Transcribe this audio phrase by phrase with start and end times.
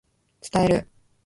[0.41, 0.87] 伝える